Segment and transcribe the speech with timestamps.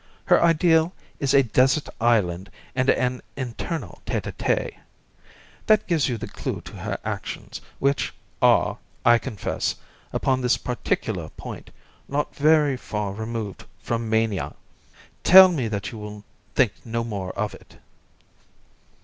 [0.25, 4.73] Her ideal is a desert island and an eternal tete a tete.
[5.67, 8.11] That gives you the clue to her actions, which
[8.41, 9.75] are, I confess,
[10.11, 11.69] upon this particular point,
[12.07, 14.55] not very far removed from mania.
[15.23, 16.23] Tell me that you will
[16.55, 17.77] think no more of it."